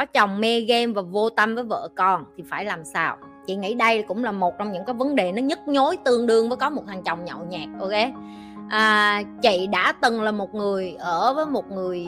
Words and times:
có 0.00 0.06
chồng 0.06 0.40
mê 0.40 0.60
game 0.60 0.86
và 0.86 1.02
vô 1.02 1.30
tâm 1.30 1.54
với 1.54 1.64
vợ 1.64 1.88
con 1.94 2.24
thì 2.36 2.44
phải 2.50 2.64
làm 2.64 2.84
sao? 2.84 3.16
Chị 3.46 3.56
nghĩ 3.56 3.74
đây 3.74 4.02
cũng 4.02 4.24
là 4.24 4.32
một 4.32 4.58
trong 4.58 4.72
những 4.72 4.84
cái 4.84 4.94
vấn 4.94 5.14
đề 5.14 5.32
nó 5.32 5.42
nhức 5.42 5.58
nhối 5.66 5.96
tương 6.04 6.26
đương 6.26 6.48
với 6.48 6.56
có 6.56 6.70
một 6.70 6.82
thằng 6.86 7.02
chồng 7.02 7.24
nhậu 7.24 7.38
nhạt 7.48 7.68
ok? 7.80 8.12
À, 8.70 9.22
chị 9.42 9.66
đã 9.66 9.92
từng 10.02 10.22
là 10.22 10.32
một 10.32 10.54
người 10.54 10.96
ở 10.98 11.34
với 11.34 11.46
một 11.46 11.70
người 11.70 12.06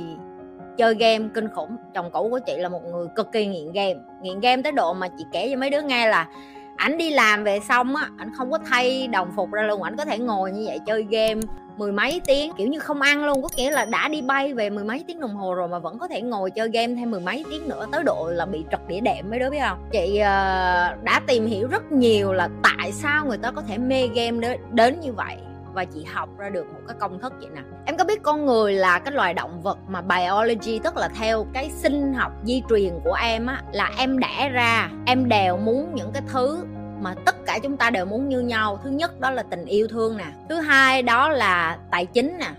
chơi 0.76 0.94
game 0.94 1.28
kinh 1.34 1.48
khủng. 1.54 1.76
Chồng 1.94 2.10
cũ 2.12 2.28
của 2.30 2.38
chị 2.46 2.56
là 2.56 2.68
một 2.68 2.82
người 2.92 3.06
cực 3.16 3.32
kỳ 3.32 3.46
nghiện 3.46 3.72
game. 3.72 3.94
Nghiện 4.22 4.40
game 4.40 4.62
tới 4.62 4.72
độ 4.72 4.94
mà 4.94 5.08
chị 5.18 5.24
kể 5.32 5.48
cho 5.50 5.56
mấy 5.56 5.70
đứa 5.70 5.82
nghe 5.82 6.06
là 6.06 6.28
ảnh 6.76 6.98
đi 6.98 7.10
làm 7.10 7.44
về 7.44 7.60
xong 7.60 7.96
á 7.96 8.08
ảnh 8.18 8.30
không 8.34 8.50
có 8.50 8.58
thay 8.70 9.06
đồng 9.06 9.32
phục 9.36 9.52
ra 9.52 9.62
luôn. 9.62 9.82
Ảnh 9.82 9.96
có 9.96 10.04
thể 10.04 10.18
ngồi 10.18 10.52
như 10.52 10.64
vậy 10.66 10.78
chơi 10.86 11.06
game 11.10 11.40
mười 11.76 11.92
mấy 11.92 12.20
tiếng 12.26 12.52
kiểu 12.56 12.68
như 12.68 12.78
không 12.78 13.00
ăn 13.00 13.24
luôn 13.24 13.42
có 13.42 13.48
nghĩa 13.56 13.70
là 13.70 13.84
đã 13.84 14.08
đi 14.08 14.22
bay 14.22 14.54
về 14.54 14.70
mười 14.70 14.84
mấy 14.84 15.04
tiếng 15.06 15.20
đồng 15.20 15.34
hồ 15.34 15.54
rồi 15.54 15.68
mà 15.68 15.78
vẫn 15.78 15.98
có 15.98 16.08
thể 16.08 16.22
ngồi 16.22 16.50
chơi 16.50 16.68
game 16.68 16.94
thêm 16.94 17.10
mười 17.10 17.20
mấy 17.20 17.44
tiếng 17.50 17.68
nữa 17.68 17.86
tới 17.92 18.02
độ 18.04 18.28
là 18.30 18.46
bị 18.46 18.64
trật 18.70 18.80
đĩa 18.88 19.00
đệm 19.00 19.30
mấy 19.30 19.38
đứa 19.38 19.50
biết 19.50 19.60
không? 19.68 19.78
Chị 19.92 20.12
uh, 20.12 21.04
đã 21.04 21.20
tìm 21.26 21.46
hiểu 21.46 21.68
rất 21.68 21.92
nhiều 21.92 22.32
là 22.32 22.48
tại 22.62 22.92
sao 22.92 23.26
người 23.26 23.38
ta 23.38 23.50
có 23.50 23.62
thể 23.68 23.78
mê 23.78 24.06
game 24.06 24.38
đến, 24.38 24.60
đến 24.70 25.00
như 25.00 25.12
vậy 25.12 25.36
và 25.74 25.84
chị 25.84 26.04
học 26.04 26.28
ra 26.38 26.48
được 26.48 26.66
một 26.72 26.80
cái 26.88 26.96
công 27.00 27.18
thức 27.18 27.32
vậy 27.40 27.48
nè. 27.54 27.60
Em 27.84 27.96
có 27.96 28.04
biết 28.04 28.22
con 28.22 28.46
người 28.46 28.72
là 28.72 28.98
cái 28.98 29.12
loài 29.12 29.34
động 29.34 29.62
vật 29.62 29.78
mà 29.88 30.02
biology 30.02 30.78
tức 30.78 30.96
là 30.96 31.08
theo 31.08 31.46
cái 31.52 31.70
sinh 31.70 32.14
học 32.14 32.32
di 32.44 32.62
truyền 32.68 32.98
của 33.04 33.14
em 33.22 33.46
á 33.46 33.62
là 33.72 33.90
em 33.98 34.18
đẻ 34.18 34.50
ra 34.52 34.90
em 35.06 35.28
đều 35.28 35.56
muốn 35.56 35.94
những 35.94 36.10
cái 36.12 36.22
thứ 36.32 36.64
mà 37.02 37.14
tất 37.24 37.36
cả 37.46 37.58
chúng 37.62 37.76
ta 37.76 37.90
đều 37.90 38.04
muốn 38.04 38.28
như 38.28 38.40
nhau. 38.40 38.78
Thứ 38.84 38.90
nhất 38.90 39.20
đó 39.20 39.30
là 39.30 39.42
tình 39.42 39.64
yêu 39.64 39.86
thương 39.90 40.16
nè. 40.16 40.26
Thứ 40.48 40.60
hai 40.60 41.02
đó 41.02 41.28
là 41.28 41.78
tài 41.90 42.06
chính 42.06 42.38
nè. 42.38 42.50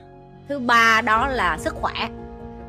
Thứ 0.50 0.60
ba 0.60 1.02
đó 1.02 1.28
là 1.28 1.58
sức 1.58 1.76
khỏe. 1.82 2.10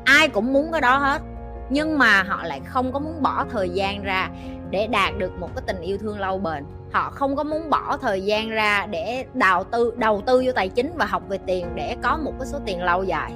Ai 0.05 0.27
cũng 0.27 0.53
muốn 0.53 0.71
cái 0.71 0.81
đó 0.81 0.97
hết. 0.97 1.21
Nhưng 1.69 1.97
mà 1.97 2.23
họ 2.23 2.43
lại 2.43 2.61
không 2.65 2.93
có 2.93 2.99
muốn 2.99 3.21
bỏ 3.21 3.45
thời 3.51 3.69
gian 3.69 4.03
ra 4.03 4.29
để 4.69 4.87
đạt 4.87 5.17
được 5.17 5.31
một 5.39 5.49
cái 5.55 5.63
tình 5.67 5.81
yêu 5.81 5.97
thương 5.97 6.19
lâu 6.19 6.37
bền. 6.37 6.65
Họ 6.91 7.09
không 7.09 7.35
có 7.35 7.43
muốn 7.43 7.69
bỏ 7.69 7.97
thời 7.97 8.21
gian 8.21 8.49
ra 8.49 8.85
để 8.85 9.25
đầu 9.33 9.63
tư 9.63 9.93
đầu 9.97 10.21
tư 10.25 10.43
vô 10.45 10.51
tài 10.51 10.69
chính 10.69 10.91
và 10.97 11.05
học 11.05 11.23
về 11.29 11.37
tiền 11.45 11.67
để 11.75 11.95
có 12.03 12.17
một 12.17 12.33
cái 12.39 12.47
số 12.47 12.59
tiền 12.65 12.83
lâu 12.83 13.03
dài. 13.03 13.31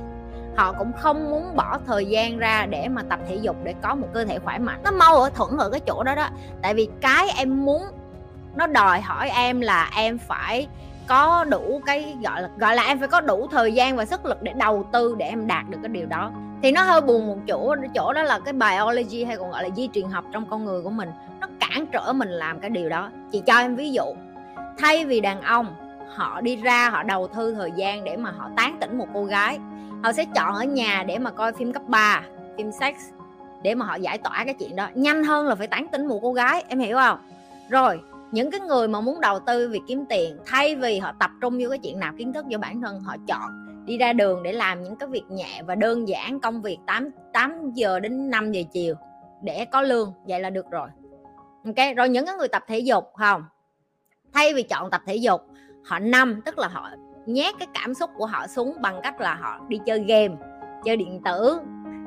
Họ 0.56 0.74
cũng 0.74 0.92
không 1.00 1.30
muốn 1.32 1.56
bỏ 1.56 1.80
thời 1.88 2.06
gian 2.06 2.38
ra 2.38 2.66
để 2.66 2.88
mà 2.88 3.04
tập 3.04 3.20
thể 3.30 3.36
dục 3.36 3.56
để 3.64 3.74
có 3.82 3.96
một 3.96 4.08
cơ 4.14 4.26
thể 4.26 4.40
khỏe 4.40 4.58
mạnh. 4.58 4.82
Nó 4.84 4.92
mau 4.92 5.16
ở 5.22 5.30
thuận 5.30 5.58
ở 5.58 5.70
cái 5.70 5.80
chỗ 5.80 6.04
đó 6.04 6.16
đó. 6.16 6.30
Tại 6.62 6.74
vì 6.74 6.90
cái 7.02 7.30
em 7.38 7.66
muốn 7.66 7.84
nó 8.56 8.68
đòi 8.68 9.02
hỏi 9.02 9.30
em 9.30 9.62
là 9.62 9.90
em 9.96 10.18
phải 10.18 10.68
có 11.08 11.44
đủ 11.44 11.82
cái, 11.86 12.16
gọi 12.24 12.42
là 12.42 12.50
gọi 12.58 12.76
là 12.76 12.84
em 12.84 13.00
phải 13.00 13.08
có 13.08 13.22
đủ 13.22 13.48
thời 13.52 13.74
gian 13.74 13.96
và 13.96 14.06
sức 14.06 14.26
lực 14.26 14.42
để 14.42 14.54
đầu 14.54 14.86
tư 14.92 15.16
để 15.18 15.26
em 15.26 15.48
đạt 15.48 15.70
được 15.70 15.78
cái 15.82 15.90
điều 15.90 16.06
đó. 16.06 16.32
Thì 16.62 16.72
nó 16.72 16.84
hơi 16.84 17.02
buồn 17.02 17.28
một 17.28 17.38
chỗ 17.48 17.76
chỗ 17.96 18.14
đó 18.14 18.24
là 18.24 18.40
cái 18.40 18.54
biology 18.54 19.24
hay 19.24 19.38
còn 19.38 19.52
gọi 19.52 19.64
là 19.64 19.70
di 19.76 19.90
truyền 19.94 20.10
học 20.10 20.26
trong 20.32 20.46
con 20.50 20.66
người 20.66 20.82
của 20.82 20.90
mình, 20.90 21.10
nó 21.42 21.48
cản 21.60 21.86
trở 21.86 22.14
mình 22.14 22.30
làm 22.30 22.60
cái 22.60 22.70
điều 22.70 22.90
đó. 22.90 23.10
Chị 23.32 23.44
cho 23.46 23.58
em 23.58 23.76
ví 23.76 23.92
dụ, 23.92 24.04
thay 24.78 25.06
vì 25.06 25.20
đàn 25.20 25.42
ông, 25.42 25.76
họ 26.16 26.42
đi 26.42 26.56
ra, 26.56 26.90
họ 26.90 27.04
đầu 27.04 27.28
tư 27.28 27.54
thời 27.54 27.72
gian 27.76 28.04
để 28.04 28.18
mà 28.18 28.32
họ 28.38 28.50
tán 28.58 28.78
tỉnh 28.80 28.98
một 28.98 29.08
cô 29.14 29.26
gái, 29.26 29.60
họ 30.04 30.12
sẽ 30.12 30.26
chọn 30.36 30.56
ở 30.56 30.64
nhà 30.64 31.04
để 31.08 31.18
mà 31.18 31.32
coi 31.32 31.54
phim 31.54 31.74
cấp 31.74 31.84
3 31.88 32.22
phim 32.58 32.72
sex, 32.72 32.96
để 33.62 33.76
mà 33.76 33.86
họ 33.86 33.96
giải 33.96 34.18
tỏa 34.18 34.44
cái 34.46 34.54
chuyện 34.54 34.76
đó. 34.76 34.88
Nhanh 34.94 35.24
hơn 35.24 35.48
là 35.48 35.56
phải 35.56 35.68
tán 35.68 35.88
tỉnh 35.88 36.08
một 36.08 36.20
cô 36.22 36.34
gái, 36.34 36.64
em 36.68 36.80
hiểu 36.80 36.98
không? 36.98 37.18
Rồi 37.70 38.02
những 38.32 38.52
cái 38.52 38.60
người 38.60 38.88
mà 38.88 39.02
muốn 39.02 39.22
đầu 39.22 39.40
tư 39.40 39.70
vì 39.72 39.80
kiếm 39.88 40.06
tiền, 40.10 40.38
thay 40.46 40.76
vì 40.76 41.00
họ 41.00 41.12
tập 41.20 41.32
trung 41.42 41.58
vô 41.62 41.70
cái 41.70 41.80
chuyện 41.80 42.00
nạp 42.00 42.14
kiến 42.18 42.34
thức 42.34 42.46
cho 42.52 42.58
bản 42.58 42.82
thân, 42.82 43.00
họ 43.00 43.16
chọn 43.28 43.66
đi 43.86 43.98
ra 43.98 44.14
đường 44.14 44.44
để 44.44 44.52
làm 44.52 44.84
những 44.84 44.96
cái 44.96 45.10
việc 45.10 45.24
nhẹ 45.30 45.62
và 45.68 45.76
đơn 45.76 46.08
giản 46.08 46.40
công 46.40 46.62
việc 46.62 46.78
8 46.88 47.10
8 47.34 47.72
giờ 47.74 48.00
đến 48.00 48.30
5 48.30 48.52
giờ 48.52 48.62
chiều 48.72 48.96
để 49.42 49.66
có 49.66 49.82
lương, 49.82 50.14
vậy 50.28 50.40
là 50.40 50.50
được 50.50 50.66
rồi. 50.72 50.90
Ok, 51.66 51.96
rồi 51.98 52.10
những 52.10 52.26
cái 52.26 52.36
người 52.36 52.48
tập 52.48 52.64
thể 52.68 52.80
dục 52.80 53.04
không? 53.18 53.44
Thay 54.34 54.54
vì 54.54 54.64
chọn 54.64 54.90
tập 54.90 55.02
thể 55.06 55.16
dục, 55.16 55.42
họ 55.86 56.00
năm, 56.00 56.42
tức 56.46 56.58
là 56.58 56.68
họ 56.68 56.90
nhét 57.26 57.56
cái 57.60 57.68
cảm 57.74 57.94
xúc 57.94 58.10
của 58.18 58.26
họ 58.26 58.48
xuống 58.48 58.76
bằng 58.82 59.00
cách 59.04 59.22
là 59.22 59.36
họ 59.36 59.60
đi 59.68 59.80
chơi 59.86 60.00
game, 60.08 60.36
chơi 60.86 60.98
điện 60.98 61.22
tử, 61.26 61.60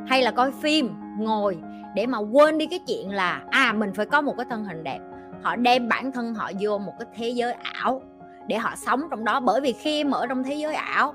hay 0.06 0.22
là 0.22 0.30
coi 0.30 0.52
phim, 0.52 0.91
ngồi 1.19 1.58
để 1.94 2.06
mà 2.06 2.19
quên 2.19 2.58
đi 2.58 2.66
cái 2.66 2.80
chuyện 2.86 3.10
là 3.10 3.42
à 3.50 3.72
mình 3.72 3.92
phải 3.94 4.06
có 4.06 4.20
một 4.20 4.34
cái 4.36 4.46
thân 4.50 4.64
hình 4.64 4.84
đẹp 4.84 4.98
họ 5.42 5.56
đem 5.56 5.88
bản 5.88 6.12
thân 6.12 6.34
họ 6.34 6.50
vô 6.60 6.78
một 6.78 6.92
cái 6.98 7.08
thế 7.16 7.28
giới 7.28 7.53
ảo 7.53 8.03
để 8.48 8.58
họ 8.58 8.75
sống 8.86 9.03
trong 9.10 9.25
đó. 9.25 9.41
Bởi 9.41 9.60
vì 9.60 9.72
khi 9.72 10.00
em 10.00 10.10
ở 10.10 10.26
trong 10.26 10.44
thế 10.44 10.54
giới 10.54 10.75
ảo, 10.75 11.14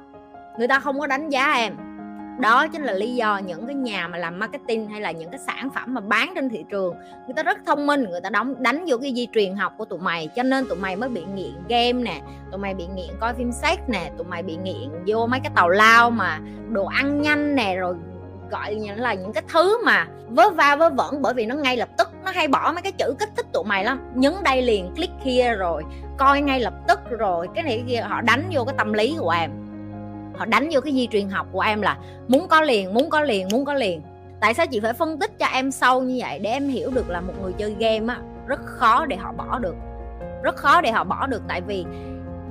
người 0.58 0.68
ta 0.68 0.80
không 0.80 1.00
có 1.00 1.08
đánh 1.08 1.30
giá 1.30 1.54
em. 1.54 1.74
Đó 2.40 2.68
chính 2.68 2.84
là 2.84 2.94
lý 2.94 3.16
do 3.16 3.38
những 3.38 3.66
cái 3.66 3.76
nhà 3.76 4.08
mà 4.08 4.18
làm 4.18 4.40
marketing 4.40 4.90
hay 4.90 5.02
là 5.02 5.12
những 5.12 5.30
cái 5.30 5.40
sản 5.40 5.70
phẩm 5.76 5.94
mà 5.94 6.02
bán 6.02 6.32
trên 6.36 6.50
thị 6.50 6.66
trường, 6.70 6.96
người 7.26 7.34
ta 7.36 7.44
rất 7.44 7.58
thông 7.66 7.88
minh, 7.88 8.04
người 8.10 8.22
ta 8.22 8.30
đóng, 8.30 8.64
đánh 8.64 8.86
vô 8.88 8.98
cái 8.98 9.14
di 9.16 9.28
truyền 9.34 9.56
học 9.56 9.74
của 9.78 9.86
tụi 9.86 10.00
mày. 10.00 10.30
Cho 10.36 10.44
nên 10.44 10.68
tụi 10.68 10.78
mày 10.78 10.96
mới 10.96 11.10
bị 11.10 11.26
nghiện 11.36 11.54
game 11.70 11.94
nè, 11.94 12.22
tụi 12.52 12.60
mày 12.60 12.74
bị 12.74 12.88
nghiện 12.88 13.10
coi 13.20 13.34
phim 13.34 13.52
sex 13.52 13.80
nè, 13.88 14.12
tụi 14.18 14.28
mày 14.28 14.44
bị 14.44 14.58
nghiện 14.58 14.90
vô 15.08 15.28
mấy 15.28 15.40
cái 15.40 15.52
tàu 15.56 15.70
lao 15.70 16.10
mà 16.12 16.40
đồ 16.70 16.86
ăn 16.86 17.22
nhanh 17.22 17.56
nè, 17.56 17.76
rồi 17.76 17.96
gọi 18.52 18.75
là 18.96 19.13
những 19.13 19.34
cái 19.34 19.44
thứ 19.53 19.85
mà 19.85 20.08
vớ 20.28 20.50
va 20.50 20.75
vớ 20.75 20.90
vẩn, 20.90 21.22
bởi 21.22 21.34
vì 21.34 21.46
nó 21.46 21.56
ngay 21.56 21.78
lập 21.78 21.90
tức, 21.97 22.09
nó 22.25 22.31
hay 22.31 22.47
bỏ 22.47 22.72
mấy 22.74 22.81
cái 22.81 22.91
chữ 22.91 23.16
kích 23.19 23.30
thích 23.38 23.46
tụi 23.53 23.63
mày 23.63 23.84
lắm. 23.84 24.12
Nhấn 24.16 24.34
đây 24.44 24.62
liền, 24.62 24.96
click 24.96 25.13
kia 25.25 25.53
rồi, 25.58 25.84
coi 26.18 26.41
ngay 26.41 26.59
lập 26.59 26.74
tức 26.88 27.00
rồi, 27.09 27.47
cái 27.56 27.63
này 27.63 27.84
kia, 27.88 28.02
họ 28.02 28.22
đánh 28.22 28.44
vô 28.52 28.63
cái 28.63 28.75
tâm 28.78 28.94
lý 28.94 29.16
của 29.19 29.30
em. 29.30 29.52
Họ 30.38 30.46
đánh 30.46 30.69
vô 30.72 30.81
cái 30.81 30.94
di 30.94 31.07
truyền 31.07 31.30
học 31.30 31.47
của 31.52 31.62
em 31.62 31.81
là 31.81 31.97
muốn 32.28 32.47
có 32.47 32.62
liền, 32.62 32.94
muốn 32.94 33.09
có 33.09 33.22
liền, 33.22 33.47
muốn 33.52 33.66
có 33.66 33.74
liền. 33.74 34.02
Tại 34.41 34.53
sao 34.53 34.66
chị 34.68 34.80
phải 34.80 34.94
phân 34.94 35.19
tích 35.19 35.40
cho 35.40 35.46
em 35.46 35.72
sâu 35.72 36.02
như 36.02 36.18
vậy? 36.19 36.40
Để 36.40 36.50
em 36.50 36.68
hiểu 36.68 36.91
được 36.91 37.09
là 37.09 37.22
một 37.22 37.34
người 37.41 37.53
chơi 37.57 37.75
game 37.80 38.13
á, 38.13 38.19
rất 38.47 38.59
khó 38.66 39.06
để 39.06 39.16
họ 39.16 39.31
bỏ 39.31 39.59
được. 39.59 39.75
Rất 40.44 40.56
khó 40.56 40.81
để 40.81 40.91
họ 40.91 41.03
bỏ 41.03 41.28
được, 41.28 41.41
tại 41.47 41.62
vì 41.62 41.86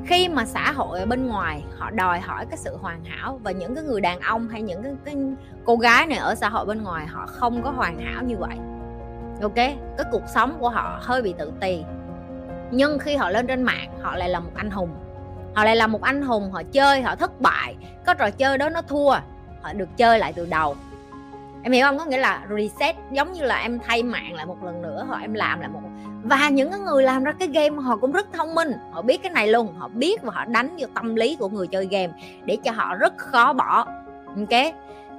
khi 0.07 0.29
mà 0.29 0.45
xã 0.45 0.73
hội 0.73 0.99
ở 0.99 1.07
bên 1.07 1.27
ngoài 1.27 1.65
họ 1.79 1.91
đòi 1.91 2.21
hỏi 2.21 2.47
cái 2.51 2.59
sự 2.59 2.77
hoàn 2.77 3.05
hảo 3.05 3.41
và 3.43 3.51
những 3.51 3.75
cái 3.75 3.85
người 3.85 4.01
đàn 4.01 4.21
ông 4.21 4.49
hay 4.49 4.63
những 4.63 4.83
cái, 4.83 4.93
cái 5.05 5.17
cô 5.65 5.77
gái 5.77 6.07
này 6.07 6.19
ở 6.19 6.35
xã 6.35 6.49
hội 6.49 6.67
bên 6.67 6.83
ngoài 6.83 7.07
họ 7.07 7.27
không 7.27 7.63
có 7.63 7.71
hoàn 7.71 7.99
hảo 7.99 8.23
như 8.25 8.37
vậy. 8.37 8.57
Ok? 9.43 9.55
Cái 9.55 10.07
cuộc 10.11 10.23
sống 10.35 10.57
của 10.61 10.69
họ 10.69 11.01
hơi 11.03 11.23
bị 11.23 11.35
tự 11.39 11.53
ti. 11.61 11.83
Nhưng 12.71 12.99
khi 12.99 13.17
họ 13.17 13.31
lên 13.31 13.47
trên 13.47 13.63
mạng 13.63 13.91
họ 14.03 14.17
lại 14.17 14.29
là 14.29 14.41
một 14.41 14.51
anh 14.55 14.71
hùng. 14.71 14.91
Họ 15.55 15.65
lại 15.65 15.77
là 15.77 15.87
một 15.87 16.03
anh 16.03 16.23
hùng 16.23 16.51
họ 16.51 16.63
chơi 16.73 17.03
họ 17.03 17.17
thất 17.17 17.41
bại. 17.41 17.77
Có 18.07 18.15
trò 18.15 18.31
chơi 18.31 18.59
đó 18.59 18.69
nó 18.69 18.83
thua. 18.83 19.11
Họ 19.63 19.73
được 19.73 19.89
chơi 19.97 20.19
lại 20.19 20.33
từ 20.33 20.47
đầu 20.47 20.77
em 21.67 21.73
hiểu 21.73 21.87
không? 21.87 21.99
Có 21.99 22.05
nghĩa 22.05 22.19
là 22.19 22.47
reset 22.57 22.97
giống 23.11 23.33
như 23.33 23.43
là 23.43 23.59
em 23.59 23.79
thay 23.87 24.03
mạng 24.03 24.35
lại 24.35 24.47
một 24.47 24.65
lần 24.65 24.83
nữa 24.83 25.05
hoặc 25.09 25.21
em 25.21 25.35
làm 25.35 25.61
lại 25.61 25.69
một 25.69 25.81
và 26.25 26.49
những 26.49 26.71
cái 26.71 26.81
người 26.81 27.03
làm 27.03 27.25
ra 27.25 27.33
cái 27.33 27.49
game 27.49 27.77
họ 27.83 27.97
cũng 27.97 28.13
rất 28.13 28.33
thông 28.33 28.55
minh. 28.55 28.73
Họ 28.93 29.03
biết 29.03 29.23
cái 29.23 29.33
này 29.33 29.49
luôn. 29.49 29.75
Họ 29.79 29.89
biết 29.89 30.23
và 30.23 30.33
họ 30.35 30.45
đánh 30.45 30.77
vô 30.79 30.87
tâm 30.95 31.15
lý 31.15 31.37
của 31.37 31.49
người 31.49 31.67
chơi 31.67 31.87
game 31.91 32.13
để 32.45 32.57
cho 32.65 32.73
họ 32.73 32.95
rất 32.95 33.19
khó 33.19 33.53
bỏ. 33.53 33.87
Ok? 34.27 34.75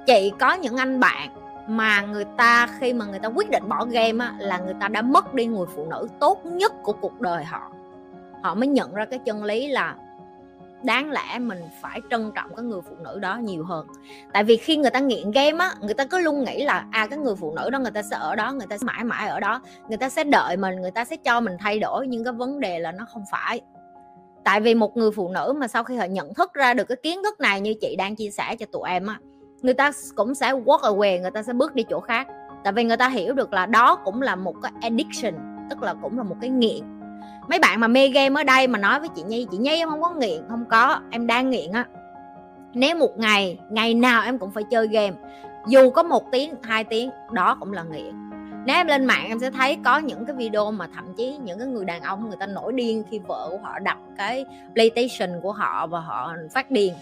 Chị 0.06 0.32
có 0.38 0.52
những 0.52 0.76
anh 0.76 1.00
bạn 1.00 1.28
mà 1.68 2.00
người 2.00 2.24
ta 2.36 2.68
khi 2.78 2.92
mà 2.92 3.04
người 3.04 3.18
ta 3.18 3.28
quyết 3.28 3.50
định 3.50 3.68
bỏ 3.68 3.84
game 3.84 4.24
á, 4.24 4.34
là 4.38 4.58
người 4.58 4.74
ta 4.80 4.88
đã 4.88 5.02
mất 5.02 5.34
đi 5.34 5.46
người 5.46 5.66
phụ 5.74 5.86
nữ 5.90 6.08
tốt 6.20 6.46
nhất 6.46 6.72
của 6.82 6.92
cuộc 6.92 7.20
đời 7.20 7.44
họ. 7.44 7.70
Họ 8.42 8.54
mới 8.54 8.68
nhận 8.68 8.94
ra 8.94 9.04
cái 9.04 9.18
chân 9.18 9.44
lý 9.44 9.68
là 9.68 9.94
đáng 10.82 11.10
lẽ 11.10 11.38
mình 11.38 11.60
phải 11.82 12.00
trân 12.10 12.32
trọng 12.34 12.54
cái 12.56 12.64
người 12.64 12.80
phụ 12.88 12.96
nữ 13.04 13.18
đó 13.18 13.36
nhiều 13.36 13.64
hơn. 13.64 13.86
Tại 14.32 14.44
vì 14.44 14.56
khi 14.56 14.76
người 14.76 14.90
ta 14.90 15.00
nghiện 15.00 15.30
game 15.30 15.64
á, 15.64 15.74
người 15.80 15.94
ta 15.94 16.04
cứ 16.04 16.18
luôn 16.18 16.44
nghĩ 16.44 16.64
là 16.64 16.86
à 16.90 17.06
cái 17.06 17.18
người 17.18 17.34
phụ 17.36 17.54
nữ 17.56 17.70
đó 17.70 17.78
người 17.78 17.90
ta 17.90 18.02
sẽ 18.02 18.16
ở 18.16 18.36
đó, 18.36 18.52
người 18.52 18.66
ta 18.66 18.78
sẽ 18.78 18.84
mãi 18.84 19.04
mãi 19.04 19.28
ở 19.28 19.40
đó, 19.40 19.60
người 19.88 19.98
ta 19.98 20.08
sẽ 20.08 20.24
đợi 20.24 20.56
mình, 20.56 20.80
người 20.80 20.90
ta 20.90 21.04
sẽ 21.04 21.16
cho 21.16 21.40
mình 21.40 21.56
thay 21.60 21.78
đổi 21.78 22.06
nhưng 22.06 22.24
cái 22.24 22.32
vấn 22.32 22.60
đề 22.60 22.78
là 22.78 22.92
nó 22.92 23.04
không 23.12 23.24
phải. 23.30 23.60
Tại 24.44 24.60
vì 24.60 24.74
một 24.74 24.96
người 24.96 25.10
phụ 25.10 25.28
nữ 25.28 25.54
mà 25.56 25.68
sau 25.68 25.84
khi 25.84 25.96
họ 25.96 26.04
nhận 26.04 26.34
thức 26.34 26.54
ra 26.54 26.74
được 26.74 26.84
cái 26.84 26.96
kiến 27.02 27.22
thức 27.22 27.40
này 27.40 27.60
như 27.60 27.74
chị 27.80 27.96
đang 27.98 28.16
chia 28.16 28.30
sẻ 28.30 28.56
cho 28.58 28.66
tụi 28.72 28.90
em 28.90 29.06
á, 29.06 29.18
người 29.62 29.74
ta 29.74 29.92
cũng 30.16 30.34
sẽ 30.34 30.52
walk 30.52 30.80
away, 30.80 31.20
người 31.20 31.30
ta 31.30 31.42
sẽ 31.42 31.52
bước 31.52 31.74
đi 31.74 31.82
chỗ 31.90 32.00
khác. 32.00 32.26
Tại 32.64 32.72
vì 32.72 32.84
người 32.84 32.96
ta 32.96 33.08
hiểu 33.08 33.34
được 33.34 33.52
là 33.52 33.66
đó 33.66 33.96
cũng 34.04 34.22
là 34.22 34.36
một 34.36 34.54
cái 34.62 34.72
addiction, 34.80 35.34
tức 35.70 35.82
là 35.82 35.94
cũng 36.02 36.18
là 36.18 36.24
một 36.24 36.36
cái 36.40 36.50
nghiện 36.50 36.97
mấy 37.48 37.58
bạn 37.58 37.80
mà 37.80 37.88
mê 37.88 38.08
game 38.08 38.40
ở 38.40 38.44
đây 38.44 38.66
mà 38.66 38.78
nói 38.78 39.00
với 39.00 39.08
chị 39.08 39.22
nhi 39.22 39.46
chị 39.50 39.58
nhi 39.58 39.70
em 39.70 39.88
không 39.88 40.02
có 40.02 40.10
nghiện, 40.10 40.42
không 40.48 40.64
có, 40.70 41.00
em 41.10 41.26
đang 41.26 41.50
nghiện 41.50 41.72
á. 41.72 41.84
Nếu 42.74 42.96
một 42.96 43.18
ngày 43.18 43.58
ngày 43.70 43.94
nào 43.94 44.22
em 44.22 44.38
cũng 44.38 44.50
phải 44.50 44.64
chơi 44.70 44.88
game, 44.88 45.16
dù 45.66 45.90
có 45.90 46.02
một 46.02 46.32
tiếng, 46.32 46.54
hai 46.62 46.84
tiếng, 46.84 47.10
đó 47.32 47.56
cũng 47.60 47.72
là 47.72 47.82
nghiện 47.82 48.27
nếu 48.64 48.76
em 48.76 48.86
lên 48.86 49.04
mạng 49.04 49.26
em 49.28 49.38
sẽ 49.38 49.50
thấy 49.50 49.78
có 49.84 49.98
những 49.98 50.26
cái 50.26 50.36
video 50.36 50.70
mà 50.70 50.86
thậm 50.94 51.04
chí 51.16 51.36
những 51.44 51.58
cái 51.58 51.68
người 51.68 51.84
đàn 51.84 52.02
ông 52.02 52.28
người 52.28 52.36
ta 52.40 52.46
nổi 52.46 52.72
điên 52.72 53.02
khi 53.10 53.18
vợ 53.18 53.48
của 53.50 53.58
họ 53.62 53.78
đặt 53.78 53.98
cái 54.16 54.44
playstation 54.74 55.40
của 55.42 55.52
họ 55.52 55.86
và 55.86 56.00
họ 56.00 56.34
phát 56.52 56.70
điên. 56.70 56.94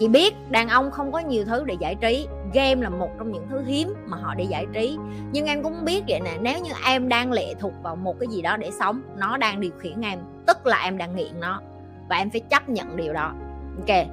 Chị 0.00 0.08
biết 0.08 0.34
đàn 0.50 0.68
ông 0.68 0.90
không 0.90 1.12
có 1.12 1.18
nhiều 1.18 1.44
thứ 1.44 1.64
để 1.64 1.74
giải 1.80 1.94
trí, 1.94 2.28
game 2.54 2.82
là 2.82 2.88
một 2.88 3.10
trong 3.18 3.32
những 3.32 3.46
thứ 3.50 3.62
hiếm 3.66 3.94
mà 4.06 4.16
họ 4.16 4.34
để 4.34 4.44
giải 4.44 4.66
trí. 4.72 4.98
Nhưng 5.32 5.46
em 5.46 5.62
cũng 5.62 5.84
biết 5.84 6.04
vậy 6.08 6.20
nè, 6.20 6.30
nếu 6.40 6.58
như 6.60 6.70
em 6.86 7.08
đang 7.08 7.32
lệ 7.32 7.54
thuộc 7.60 7.72
vào 7.82 7.96
một 7.96 8.16
cái 8.20 8.28
gì 8.28 8.42
đó 8.42 8.56
để 8.56 8.70
sống, 8.70 9.00
nó 9.16 9.36
đang 9.36 9.60
điều 9.60 9.70
khiển 9.78 10.00
em, 10.00 10.18
tức 10.46 10.66
là 10.66 10.82
em 10.84 10.98
đang 10.98 11.16
nghiện 11.16 11.40
nó, 11.40 11.60
và 12.08 12.16
em 12.16 12.30
phải 12.30 12.40
chấp 12.40 12.68
nhận 12.68 12.96
điều 12.96 13.12
đó. 13.12 13.32
Ok, 13.76 14.06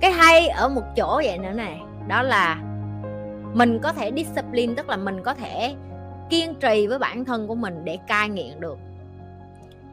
cái 0.00 0.12
hay 0.12 0.48
ở 0.48 0.68
một 0.68 0.82
chỗ 0.96 1.20
vậy 1.24 1.38
nữa 1.38 1.52
này 1.52 1.80
đó 2.08 2.22
là 2.22 2.56
mình 3.54 3.78
có 3.82 3.92
thể 3.92 4.12
discipline, 4.16 4.74
tức 4.76 4.88
là 4.88 4.96
mình 4.96 5.22
có 5.22 5.34
thể 5.34 5.74
kiên 6.30 6.54
trì 6.54 6.86
với 6.86 6.98
bản 6.98 7.24
thân 7.24 7.48
của 7.48 7.54
mình 7.54 7.84
để 7.84 7.98
cai 8.06 8.28
nghiện 8.28 8.60
được. 8.60 8.78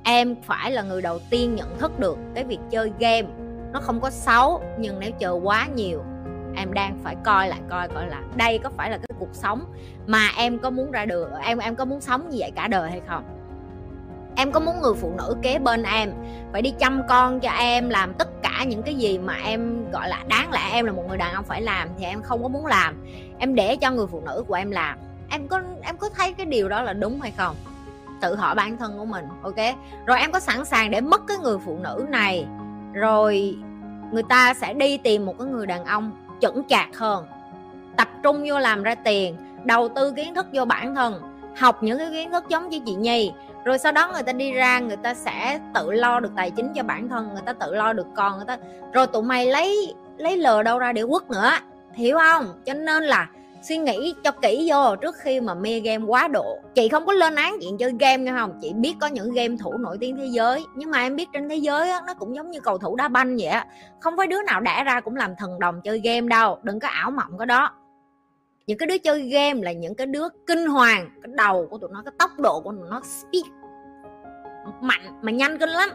Em 0.03 0.35
phải 0.43 0.71
là 0.71 0.81
người 0.81 1.01
đầu 1.01 1.19
tiên 1.29 1.55
nhận 1.55 1.77
thức 1.77 1.99
được 1.99 2.17
cái 2.35 2.43
việc 2.43 2.59
chơi 2.69 2.91
game 2.99 3.27
nó 3.73 3.81
không 3.81 4.01
có 4.01 4.09
xấu, 4.09 4.61
nhưng 4.79 4.99
nếu 4.99 5.11
chờ 5.19 5.39
quá 5.43 5.67
nhiều, 5.75 6.03
em 6.55 6.73
đang 6.73 6.99
phải 7.03 7.15
coi 7.23 7.47
lại, 7.47 7.59
coi 7.69 7.87
coi 7.87 8.07
là 8.07 8.21
đây 8.35 8.57
có 8.57 8.69
phải 8.69 8.89
là 8.89 8.97
cái 8.97 9.17
cuộc 9.19 9.33
sống 9.33 9.65
mà 10.07 10.29
em 10.37 10.59
có 10.59 10.69
muốn 10.69 10.91
ra 10.91 11.05
được 11.05 11.29
em 11.43 11.57
em 11.57 11.75
có 11.75 11.85
muốn 11.85 12.01
sống 12.01 12.29
như 12.29 12.37
vậy 12.39 12.51
cả 12.55 12.67
đời 12.67 12.89
hay 12.89 13.01
không? 13.07 13.23
Em 14.37 14.51
có 14.51 14.59
muốn 14.59 14.81
người 14.81 14.93
phụ 14.93 15.13
nữ 15.17 15.35
kế 15.41 15.59
bên 15.59 15.83
em 15.83 16.13
phải 16.51 16.61
đi 16.61 16.73
chăm 16.79 17.01
con 17.09 17.39
cho 17.39 17.49
em, 17.49 17.89
làm 17.89 18.13
tất 18.13 18.41
cả 18.43 18.63
những 18.67 18.83
cái 18.83 18.95
gì 18.95 19.17
mà 19.17 19.35
em, 19.45 19.91
gọi 19.91 20.09
là, 20.09 20.23
đáng 20.27 20.51
lẽ 20.51 20.69
em 20.71 20.85
là 20.85 20.91
một 20.91 21.03
người 21.07 21.17
đàn 21.17 21.33
ông 21.33 21.45
phải 21.45 21.61
làm 21.61 21.89
thì 21.97 22.05
em 22.05 22.21
không 22.21 22.43
có 22.43 22.49
muốn 22.49 22.65
làm. 22.65 23.05
Em 23.39 23.55
để 23.55 23.75
cho 23.75 23.91
người 23.91 24.07
phụ 24.07 24.21
nữ 24.25 24.43
của 24.47 24.53
em 24.53 24.71
làm 24.71 24.97
em 25.29 25.47
có 25.47 25.61
em 25.81 25.97
có 25.97 26.09
thấy 26.09 26.33
cái 26.33 26.45
điều 26.45 26.69
đó 26.69 26.81
là 26.81 26.93
đúng 26.93 27.21
hay 27.21 27.31
không? 27.37 27.55
Tự 28.21 28.35
hỏi 28.35 28.55
bản 28.55 28.77
thân 28.77 28.97
của 28.97 29.05
mình, 29.05 29.25
ok? 29.43 29.75
Rồi 30.05 30.19
em 30.19 30.31
có 30.31 30.39
sẵn 30.39 30.65
sàng 30.65 30.91
để 30.91 31.01
mất 31.01 31.21
cái 31.27 31.37
người 31.37 31.57
phụ 31.65 31.77
nữ 31.83 32.05
này, 32.09 32.45
rồi 32.93 33.57
người 34.11 34.23
ta 34.23 34.53
sẽ 34.53 34.73
đi 34.73 34.97
tìm 34.97 35.25
một 35.25 35.35
cái 35.39 35.47
người 35.47 35.67
đàn 35.67 35.85
ông 35.85 36.11
chững 36.41 36.63
chạc 36.69 36.97
hơn. 36.97 37.25
Tập 37.97 38.07
trung 38.23 38.43
vô 38.47 38.59
làm 38.59 38.83
ra 38.83 38.95
tiền, 38.95 39.37
đầu 39.63 39.89
tư 39.89 40.13
kiến 40.15 40.35
thức 40.35 40.45
vô 40.53 40.65
bản 40.65 40.95
thân, 40.95 41.21
học 41.57 41.83
những 41.83 41.97
cái 41.97 42.09
kiến 42.11 42.31
thức 42.31 42.43
giống 42.49 42.69
như 42.69 42.79
chị 42.85 42.95
nhi. 42.95 43.31
Rồi 43.65 43.77
sau 43.77 43.91
đó 43.91 44.09
người 44.13 44.23
ta 44.23 44.33
đi 44.33 44.51
ra, 44.51 44.79
người 44.79 44.97
ta 44.97 45.13
sẽ 45.13 45.59
tự 45.73 45.91
lo 45.91 46.19
được 46.19 46.31
tài 46.35 46.51
chính 46.51 46.73
cho 46.73 46.83
bản 46.83 47.09
thân, 47.09 47.29
người 47.33 47.43
ta 47.45 47.53
tự 47.53 47.75
lo 47.75 47.93
được 47.93 48.07
con, 48.15 48.35
người 48.35 48.45
ta. 48.45 48.57
Rồi 48.93 49.07
tụi 49.07 49.23
mày 49.23 49.45
lấy 49.45 49.93
lấy 50.17 50.37
lờ 50.37 50.63
đâu 50.63 50.79
ra 50.79 50.93
để 50.93 51.03
quất 51.09 51.29
nữa, 51.29 51.51
hiểu 51.93 52.17
không? 52.17 52.61
Cho 52.65 52.73
nên 52.73 53.03
là 53.03 53.27
suy 53.67 53.77
nghĩ 53.77 54.15
cho 54.23 54.31
kỹ 54.31 54.67
vô 54.71 54.95
trước 54.95 55.15
khi 55.15 55.41
mà 55.41 55.53
mê 55.53 55.79
game 55.79 56.05
quá 56.05 56.27
độ. 56.27 56.57
Chị 56.75 56.89
không 56.89 57.05
có 57.05 57.13
lên 57.13 57.35
án 57.35 57.57
chuyện 57.61 57.77
chơi 57.77 57.93
game 57.99 58.17
nghe 58.17 58.31
không 58.39 58.59
chị 58.61 58.73
biết 58.73 58.95
có 59.01 59.07
những 59.07 59.33
game 59.33 59.55
thủ 59.59 59.77
nổi 59.77 59.97
tiếng 59.99 60.17
thế 60.17 60.25
giới. 60.25 60.65
Nhưng 60.75 60.91
mà 60.91 60.99
em 60.99 61.15
biết 61.15 61.29
trên 61.33 61.49
thế 61.49 61.55
giới 61.55 61.89
á, 61.89 62.01
nó 62.07 62.13
cũng 62.13 62.35
giống 62.35 62.51
như 62.51 62.59
cầu 62.59 62.77
thủ 62.77 62.95
đá 62.95 63.07
banh 63.07 63.37
vậy 63.37 63.47
á. 63.47 63.65
Không 63.99 64.17
phải 64.17 64.27
đứa 64.27 64.41
nào 64.41 64.61
đẻ 64.61 64.83
ra 64.85 65.01
cũng 65.01 65.15
làm 65.15 65.31
thần 65.37 65.59
đồng 65.59 65.81
chơi 65.83 65.99
game 65.99 66.27
đâu. 66.27 66.59
Đừng 66.63 66.79
có 66.79 66.87
ảo 66.87 67.11
mộng 67.11 67.37
cái 67.37 67.45
đó. 67.45 67.71
Những 68.67 68.77
cái 68.77 68.87
đứa 68.87 68.97
chơi 68.97 69.21
game 69.21 69.61
là 69.61 69.71
những 69.71 69.95
cái 69.95 70.07
đứa 70.07 70.27
kinh 70.47 70.67
hoàng. 70.67 71.09
Cái 71.23 71.31
đầu 71.35 71.67
của 71.71 71.77
tụi 71.77 71.89
nó 71.93 72.01
cái 72.05 72.13
tốc 72.19 72.31
độ 72.37 72.61
của 72.61 72.71
tụi 72.71 72.89
nó 72.89 73.01
speed. 73.01 73.45
Mạnh 74.81 75.19
mà 75.21 75.31
nhanh 75.31 75.57
kinh 75.57 75.69
lắm. 75.69 75.89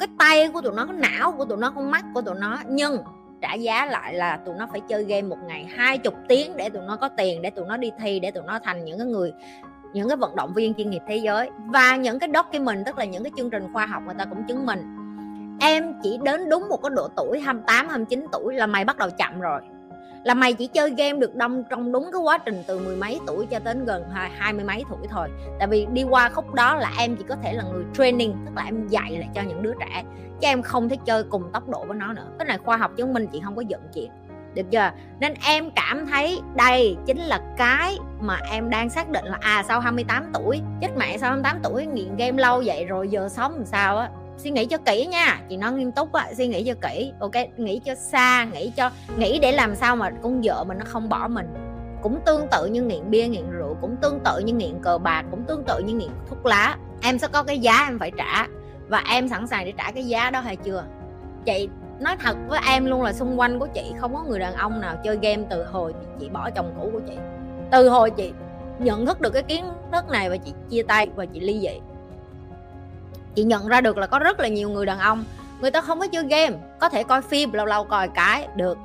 Cái 0.00 0.08
tay 0.18 0.48
của 0.48 0.60
tụi 0.60 0.72
nó 0.72 0.86
cái 0.86 0.96
não 0.96 1.32
của 1.32 1.44
tụi 1.44 1.58
nó 1.58 1.70
con 1.70 1.90
mắt 1.90 2.04
của 2.14 2.22
tụi 2.22 2.34
nó. 2.34 2.58
Nhưng 2.68 2.98
trả 3.42 3.54
giá 3.54 3.86
lại 3.86 4.14
là 4.14 4.36
tụi 4.36 4.54
nó 4.54 4.66
phải 4.70 4.80
chơi 4.88 5.04
game 5.04 5.22
một 5.22 5.38
ngày 5.46 5.64
hai 5.76 5.98
chục 5.98 6.14
tiếng 6.28 6.56
để 6.56 6.68
tụi 6.68 6.82
nó 6.86 6.96
có 6.96 7.08
tiền, 7.08 7.42
để 7.42 7.50
tụi 7.50 7.66
nó 7.66 7.76
đi 7.76 7.90
thi, 8.00 8.20
để 8.20 8.30
tụi 8.30 8.44
nó 8.46 8.58
thành 8.58 8.84
những 8.84 8.98
cái 8.98 9.06
người, 9.06 9.32
những 9.92 10.08
cái 10.08 10.16
vận 10.16 10.36
động 10.36 10.52
viên 10.54 10.74
chuyên 10.74 10.90
nghiệp 10.90 11.02
thế 11.06 11.16
giới. 11.16 11.50
Và 11.58 11.96
những 11.96 12.18
cái 12.18 12.28
document, 12.34 12.86
tức 12.86 12.98
là 12.98 13.04
những 13.04 13.24
cái 13.24 13.32
chương 13.36 13.50
trình 13.50 13.72
khoa 13.72 13.86
học 13.86 14.02
người 14.06 14.14
ta 14.18 14.24
cũng 14.24 14.44
chứng 14.48 14.66
minh. 14.66 14.96
Em 15.60 15.94
chỉ 16.02 16.18
đến 16.22 16.48
đúng 16.48 16.68
một 16.68 16.82
cái 16.82 16.90
độ 16.90 17.08
tuổi 17.16 17.40
28 17.40 17.88
29 17.88 18.26
tuổi 18.32 18.54
là 18.54 18.66
mày 18.66 18.84
bắt 18.84 18.98
đầu 18.98 19.10
chậm 19.18 19.40
rồi 19.40 19.60
là 20.24 20.34
mày 20.34 20.52
chỉ 20.52 20.66
chơi 20.66 20.90
game 20.90 21.18
được 21.18 21.34
đông 21.34 21.64
trong 21.70 21.92
đúng 21.92 22.10
cái 22.12 22.20
quá 22.20 22.38
trình 22.38 22.62
từ 22.66 22.78
mười 22.78 22.96
mấy 22.96 23.20
tuổi 23.26 23.46
cho 23.46 23.58
đến 23.58 23.84
gần 23.84 24.04
hai 24.38 24.52
mươi 24.52 24.64
mấy 24.64 24.84
tuổi 24.90 25.06
thôi. 25.10 25.28
Tại 25.58 25.68
vì 25.68 25.86
đi 25.92 26.02
qua 26.02 26.28
khúc 26.28 26.54
đó 26.54 26.74
là 26.74 26.92
em 26.98 27.16
chỉ 27.16 27.24
có 27.28 27.36
thể 27.42 27.52
là 27.52 27.62
người 27.72 27.84
training, 27.94 28.36
tức 28.46 28.52
là 28.56 28.62
em 28.64 28.88
dạy 28.88 29.18
lại 29.18 29.28
cho 29.34 29.42
những 29.42 29.62
đứa 29.62 29.72
trẻ, 29.80 30.04
chứ 30.40 30.48
em 30.48 30.62
không 30.62 30.88
thể 30.88 30.96
chơi 31.04 31.24
cùng 31.24 31.52
tốc 31.52 31.68
độ 31.68 31.84
với 31.84 31.96
nó 31.96 32.12
nữa. 32.12 32.26
Cái 32.38 32.46
này 32.46 32.58
khoa 32.58 32.76
học 32.76 32.90
chứng 32.96 33.12
minh 33.12 33.26
chị 33.32 33.40
không 33.44 33.56
có 33.56 33.62
giận 33.62 33.80
chuyện 33.94 34.10
được 34.54 34.70
chưa? 34.70 34.90
Nên 35.20 35.34
em 35.46 35.70
cảm 35.70 36.06
thấy 36.06 36.40
đây 36.54 36.96
chính 37.06 37.18
là 37.18 37.40
cái 37.56 37.98
mà 38.20 38.38
em 38.50 38.70
đang 38.70 38.90
xác 38.90 39.10
định 39.10 39.24
là 39.24 39.38
à 39.40 39.62
sau 39.68 39.80
28 39.80 40.30
tuổi, 40.34 40.60
chết 40.80 40.88
mẹ 40.96 41.18
sau 41.18 41.30
28 41.30 41.58
tuổi 41.62 41.86
nghiện 41.86 42.16
game 42.16 42.42
lâu 42.42 42.62
vậy, 42.66 42.84
rồi 42.84 43.08
giờ 43.08 43.28
sống 43.28 43.54
làm 43.54 43.64
sao 43.64 43.98
á? 43.98 44.10
Suy 44.38 44.50
nghĩ 44.50 44.66
cho 44.66 44.78
kỹ 44.78 45.06
nha. 45.06 45.40
Chị 45.48 45.56
nói 45.56 45.72
nghiêm 45.72 45.92
túc 45.92 46.12
á, 46.12 46.28
suy 46.36 46.46
nghĩ 46.46 46.64
cho 46.64 46.74
kỹ, 46.88 47.12
ok? 47.20 47.32
Nghĩ 47.56 47.80
cho 47.84 47.94
xa, 47.94 48.44
nghĩ 48.44 48.72
cho, 48.76 48.90
nghĩ 49.16 49.38
để 49.38 49.52
làm 49.52 49.74
sao 49.74 49.96
mà 49.96 50.10
con 50.22 50.40
vợ 50.44 50.64
mình 50.64 50.78
nó 50.78 50.84
không 50.88 51.08
bỏ 51.08 51.28
mình. 51.28 51.46
Cũng 52.02 52.18
tương 52.26 52.46
tự 52.48 52.66
như 52.66 52.82
nghiện 52.82 53.10
bia, 53.10 53.28
nghiện 53.28 53.50
rượu, 53.50 53.76
cũng 53.80 53.96
tương 53.96 54.20
tự 54.20 54.38
như 54.38 54.52
nghiện 54.52 54.78
cờ 54.82 54.98
bạc, 54.98 55.24
cũng 55.30 55.44
tương 55.44 55.64
tự 55.64 55.78
như 55.78 55.94
nghiện 55.94 56.10
thuốc 56.28 56.46
lá. 56.46 56.76
Em 57.02 57.18
sẽ 57.18 57.28
có 57.32 57.42
cái 57.42 57.58
giá 57.58 57.84
em 57.88 57.98
phải 57.98 58.10
trả, 58.18 58.46
và 58.88 59.04
em 59.10 59.28
sẵn 59.28 59.46
sàng 59.46 59.64
để 59.64 59.72
trả 59.78 59.90
cái 59.90 60.04
giá 60.04 60.30
đó 60.30 60.40
hay 60.40 60.56
chưa? 60.56 60.84
Chị 61.44 61.68
nói 62.00 62.16
thật 62.20 62.36
với 62.48 62.60
em 62.68 62.86
luôn 62.86 63.02
là 63.02 63.12
xung 63.12 63.40
quanh 63.40 63.58
của 63.58 63.66
chị 63.66 63.92
không 63.98 64.14
có 64.14 64.22
người 64.22 64.38
đàn 64.38 64.54
ông 64.54 64.80
nào 64.80 64.96
chơi 65.04 65.18
game 65.22 65.42
từ 65.50 65.64
hồi 65.64 65.94
chị 66.20 66.28
bỏ 66.28 66.50
chồng 66.50 66.74
cũ 66.80 66.90
của 66.92 67.00
chị. 67.08 67.14
Từ 67.70 67.88
hồi 67.88 68.10
chị 68.10 68.32
nhận 68.78 69.06
thức 69.06 69.20
được 69.20 69.30
cái 69.30 69.42
kiến 69.42 69.64
thức 69.92 70.08
này 70.08 70.30
và 70.30 70.36
chị 70.36 70.52
chia 70.70 70.82
tay 70.82 71.08
và 71.14 71.26
chị 71.26 71.40
ly 71.40 71.60
dị 71.60 71.80
chị 73.34 73.44
nhận 73.44 73.66
ra 73.66 73.80
được 73.80 73.98
là 73.98 74.06
có 74.06 74.18
rất 74.18 74.40
là 74.40 74.48
nhiều 74.48 74.70
người 74.70 74.86
đàn 74.86 74.98
ông, 74.98 75.24
người 75.60 75.70
ta 75.70 75.80
không 75.80 76.00
có 76.00 76.06
chơi 76.06 76.24
game, 76.24 76.56
có 76.80 76.88
thể 76.88 77.02
coi 77.02 77.22
phim, 77.22 77.52
lâu 77.52 77.66
lâu 77.66 77.84
coi 77.84 78.08
cái, 78.08 78.48
được. 78.56 78.78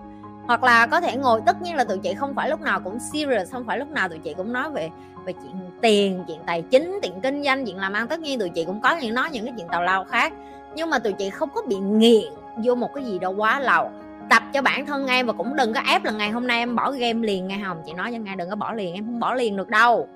Hoặc 0.48 0.64
là 0.64 0.88
có 0.88 1.02
thể 1.02 1.18
ngồi, 1.18 1.42
tất 1.46 1.62
nhiên 1.62 1.76
là 1.76 1.84
tụi 1.84 1.98
chị 1.98 2.14
không 2.14 2.36
phải 2.36 2.50
lúc 2.50 2.62
nào 2.62 2.80
cũng 2.80 3.00
serious, 3.00 3.52
không 3.52 3.64
phải 3.68 3.78
lúc 3.80 3.92
nào 3.92 4.10
tụi 4.10 4.20
chị 4.20 4.34
cũng 4.34 4.54
nói 4.54 4.70
về 4.70 4.90
về 5.28 5.34
chuyện 5.34 5.56
tiền, 5.82 6.24
chuyện 6.28 6.40
tài 6.46 6.62
chính, 6.62 7.00
chuyện 7.04 7.22
kinh 7.22 7.44
doanh, 7.44 7.66
chuyện 7.66 7.78
làm 7.78 7.94
ăn. 7.94 8.08
Tất 8.08 8.20
nhiên 8.20 8.40
tụi 8.40 8.50
chị 8.50 8.66
cũng 8.66 8.82
có 8.82 8.96
những, 8.96 9.14
nói 9.14 9.30
những 9.32 9.46
cái 9.46 9.54
chuyện 9.58 9.68
tào 9.68 9.84
lao 9.84 10.06
khác. 10.06 10.34
Nhưng 10.76 10.90
mà 10.90 11.00
tụi 11.00 11.14
chị 11.14 11.30
không 11.30 11.50
có 11.56 11.62
bị 11.62 11.76
nghiện 11.76 12.34
vô 12.64 12.76
một 12.76 12.90
cái 12.96 13.04
gì 13.04 13.20
đâu 13.20 13.32
quá 13.32 13.60
lâu. 13.60 13.92
Tập 14.30 14.44
cho 14.54 14.62
bản 14.62 14.86
thân 14.86 15.08
em 15.08 15.28
và 15.28 15.34
cũng 15.34 15.56
đừng 15.56 15.74
có 15.74 15.82
ép 15.88 16.04
là 16.04 16.12
ngày 16.12 16.30
hôm 16.30 16.48
nay 16.48 16.60
em 16.60 16.76
bỏ 16.76 16.92
game 16.92 17.28
liền 17.28 17.48
nghe 17.48 17.60
không? 17.66 17.82
Chị 17.86 17.94
nói 17.94 18.12
cho 18.12 18.18
nghe, 18.18 18.36
đừng 18.36 18.50
có 18.50 18.56
bỏ 18.56 18.74
liền, 18.74 18.94
em 18.94 19.06
không 19.06 19.20
bỏ 19.20 19.34
liền 19.34 19.58
được 19.58 19.70
đâu 19.70 20.08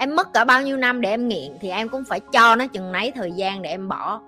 em 0.00 0.16
mất 0.16 0.32
cả 0.34 0.44
bao 0.44 0.62
nhiêu 0.62 0.76
năm 0.76 1.00
để 1.00 1.10
em 1.10 1.28
nghiện 1.28 1.52
thì 1.60 1.70
em 1.70 1.88
cũng 1.88 2.04
phải 2.04 2.20
cho 2.32 2.56
nó 2.56 2.66
chừng 2.66 2.92
nấy 2.92 3.10
thời 3.10 3.32
gian 3.32 3.62
để 3.62 3.70
em 3.70 3.88
bỏ. 3.88 4.20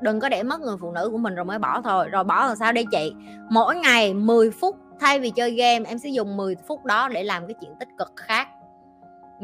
Đừng 0.00 0.20
có 0.20 0.28
để 0.28 0.42
mất 0.42 0.60
người 0.60 0.76
phụ 0.80 0.92
nữ 0.92 1.08
của 1.12 1.18
mình 1.18 1.34
rồi 1.34 1.44
mới 1.44 1.58
bỏ 1.58 1.80
thôi. 1.80 2.08
Rồi 2.08 2.24
bỏ 2.24 2.46
làm 2.46 2.56
sao 2.56 2.72
đây 2.72 2.86
chị? 2.90 3.14
Mỗi 3.50 3.76
ngày 3.76 4.14
10 4.14 4.50
phút 4.50 4.76
thay 5.00 5.20
vì 5.20 5.30
chơi 5.30 5.50
game, 5.50 5.84
em 5.88 5.98
sẽ 5.98 6.08
dùng 6.08 6.36
10 6.36 6.56
phút 6.68 6.84
đó 6.84 7.08
để 7.08 7.22
làm 7.22 7.46
cái 7.46 7.54
chuyện 7.60 7.70
tích 7.80 7.88
cực 7.98 8.12
khác. 8.16 8.48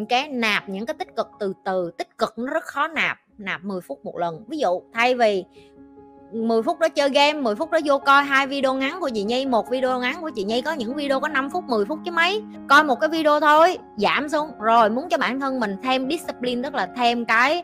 Cái 0.09 0.29
nạp 0.29 0.69
những 0.69 0.87
cái 0.87 0.95
tích 0.99 1.17
cực 1.17 1.29
từ 1.41 1.53
từ. 1.65 1.91
Tích 1.99 2.19
cực 2.19 2.39
nó 2.39 2.53
rất 2.53 2.65
khó 2.65 2.89
nạp 2.89 3.19
nạp 3.39 3.65
10 3.65 3.81
phút 3.81 4.05
một 4.05 4.19
lần. 4.19 4.45
Ví 4.49 4.59
dụ, 4.59 4.83
thay 4.95 5.15
vì 5.15 5.45
10 6.33 6.63
phút 6.63 6.79
đó 6.79 6.89
chơi 6.89 7.11
game 7.11 7.41
10 7.41 7.55
phút 7.55 7.71
đó 7.71 7.79
vô 7.85 7.99
coi 7.99 8.23
hai 8.23 8.47
video 8.47 8.75
ngắn 8.75 9.01
của 9.01 9.11
chị 9.15 9.23
Nhi, 9.23 9.47
một 9.47 9.71
video 9.71 10.01
ngắn 10.01 10.17
của 10.21 10.31
chị 10.31 10.45
Nhi, 10.45 10.63
có 10.63 10.73
những 10.73 10.95
video 10.95 11.21
có 11.21 11.29
5 11.29 11.51
phút 11.51 11.65
10 11.65 11.85
phút 11.85 11.99
chứ 12.05 12.11
mấy. 12.11 12.43
Coi 12.69 12.85
một 12.85 13.01
cái 13.01 13.09
video 13.11 13.41
thôi, 13.41 13.79
giảm 13.97 14.29
xuống. 14.29 14.51
Rồi, 14.61 14.91
muốn 14.91 15.09
cho 15.09 15.19
bản 15.19 15.41
thân 15.41 15.61
mình 15.61 15.77
thêm 15.83 16.11
discipline, 16.11 16.63
tức 16.63 16.75
là 16.75 16.89
thêm 16.97 17.25
cái 17.25 17.63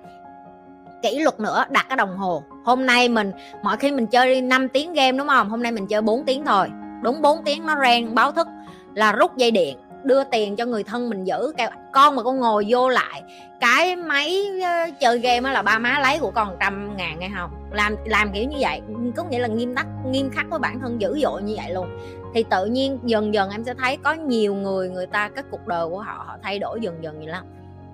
kỷ 1.03 1.19
luật 1.19 1.41
nữa, 1.41 1.65
đặt 1.71 1.87
cái 1.89 1.97
đồng 1.97 2.17
hồ. 2.17 2.43
Hôm 2.65 2.87
nay 2.87 3.09
mình, 3.09 3.33
mọi 3.63 3.77
khi 3.77 3.93
mình 3.93 4.07
chơi 4.07 4.41
5 4.41 4.69
tiếng 4.69 4.93
game, 4.93 5.19
đúng 5.19 5.29
không? 5.29 5.49
Hôm 5.49 5.63
nay 5.63 5.73
mình 5.73 5.87
chơi 5.87 6.03
4 6.03 6.25
tiếng 6.25 6.45
thôi. 6.45 6.69
Đúng 7.03 7.23
4 7.23 7.45
tiếng 7.45 7.67
nó 7.67 7.75
rang, 7.81 8.15
báo 8.15 8.33
thức 8.33 8.47
là 8.95 9.13
rút 9.13 9.37
dây 9.37 9.51
điện 9.51 9.79
đưa 10.07 10.25
tiền 10.25 10.57
cho 10.57 10.65
người 10.65 10.85
thân 10.85 11.11
mình 11.11 11.25
giữ, 11.25 11.53
kêu, 11.57 11.69
con 11.93 12.17
mà 12.17 12.23
con 12.23 12.41
ngồi 12.41 12.67
vô 12.69 12.89
lại, 12.89 13.23
cái 13.61 13.97
máy 13.97 14.47
ờ, 14.65 14.91
chơi 15.01 15.19
game 15.19 15.53
là 15.53 15.63
ba 15.63 15.79
má 15.79 15.99
lấy 16.03 16.19
của 16.19 16.31
con 16.31 16.57
trăm 16.61 16.97
ngàn 16.97 17.19
nghe 17.19 17.31
không? 17.37 17.51
Làm 17.71 17.97
làm 18.05 18.33
kiểu 18.33 18.45
như 18.45 18.57
vậy, 18.61 18.81
có 19.17 19.25
nghĩa 19.25 19.39
là 19.39 19.49
nghiêm 19.49 19.75
tắc 19.75 19.87
nghiêm 20.07 20.31
khắc 20.31 20.47
với 20.51 20.59
bản 20.59 20.81
thân, 20.81 21.01
dữ 21.01 21.19
dội 21.23 21.43
như 21.43 21.55
vậy 21.57 21.75
luôn. 21.75 21.99
Thì 22.35 22.45
tự 22.51 22.67
nhiên 22.67 22.99
dần 23.05 23.35
dần 23.35 23.51
em 23.51 23.65
sẽ 23.65 23.75
thấy 23.75 23.97
có 23.97 24.13
nhiều 24.13 24.55
người 24.55 24.89
người 24.89 25.07
ta, 25.07 25.29
cái 25.29 25.45
cuộc 25.51 25.67
đời 25.67 25.89
của 25.89 25.99
họ 25.99 26.25
họ 26.27 26.37
thay 26.43 26.59
đổi 26.59 26.81
dần 26.81 27.03
dần 27.03 27.19
vậy 27.19 27.29
lắm. 27.29 27.45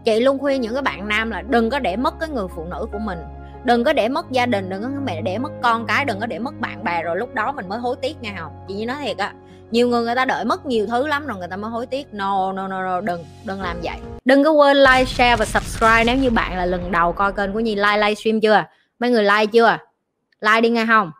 Chị 0.05 0.21
luôn 0.21 0.39
khuyên 0.39 0.61
những 0.61 0.75
cái 0.75 0.83
bạn 0.83 1.09
nam 1.09 1.31
là 1.31 1.43
đừng 1.43 1.71
có 1.71 1.79
để 1.79 1.97
mất 1.97 2.15
cái 2.21 2.29
người 2.29 2.47
phụ 2.57 2.65
nữ 2.65 2.87
của 2.93 2.99
mình, 2.99 3.19
đừng 3.65 3.85
có 3.85 3.93
để 3.93 4.09
mất 4.09 4.31
gia 4.31 4.47
đình, 4.47 4.69
đừng 4.69 4.83
có 4.83 4.89
mẹ 5.05 5.23
để 5.23 5.39
mất 5.39 5.53
con 5.63 5.87
cái, 5.87 6.05
đừng 6.05 6.21
có 6.21 6.27
để 6.27 6.39
mất 6.39 6.61
bạn 6.61 6.85
bè, 6.85 7.03
rồi 7.03 7.17
lúc 7.17 7.35
đó 7.35 7.53
mình 7.53 7.69
mới 7.69 7.79
hối 7.79 7.97
tiếc 8.01 8.23
nghe 8.23 8.35
không? 8.39 8.53
Chị 8.69 8.75
như 8.75 8.87
nói 8.87 8.97
thiệt 9.05 9.17
á 9.17 9.33
nhiều 9.73 9.89
người 9.89 10.03
người 10.03 10.15
ta 10.15 10.25
đợi 10.25 10.45
mất 10.45 10.67
nhiều 10.67 10.87
thứ 10.87 11.07
lắm 11.07 11.27
rồi 11.27 11.39
người 11.39 11.49
ta 11.49 11.57
mới 11.57 11.71
hối 11.71 11.87
tiếc. 11.87 12.15
No 12.15 12.53
no 12.53 12.69
no, 12.69 12.83
no 12.83 13.01
đừng 13.01 13.25
đừng 13.45 13.63
làm 13.63 13.77
vậy. 13.83 13.97
Đừng 14.25 14.45
có 14.45 14.51
quên 14.51 14.77
like 14.77 15.05
share 15.05 15.37
và 15.37 15.45
subscribe 15.45 16.05
nếu 16.05 16.17
như 16.17 16.31
bạn 16.31 16.57
là 16.57 16.67
lần 16.67 16.93
đầu 16.93 17.13
coi 17.13 17.33
kênh 17.33 17.53
của 17.53 17.61
nhi. 17.61 17.75
Like 17.75 17.97
livestream 17.97 18.41
chưa? 18.41 18.65
Mấy 18.99 19.11
người 19.11 19.23
like 19.23 19.47
chưa? 19.47 19.79
Like 20.41 20.61
đi 20.61 20.69
nghe 20.69 20.87
không? 20.87 21.13